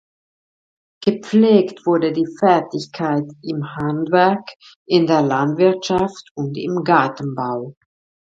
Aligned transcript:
Gepflegt 1.03 1.85
wurde 1.85 2.11
die 2.11 2.25
Fertigkeit 2.39 3.31
im 3.43 3.75
Handwerk, 3.75 4.49
in 4.87 5.05
der 5.05 5.21
Landwirtschaft 5.21 6.31
und 6.33 6.57
im 6.57 6.83
Gartenbau. 6.83 7.75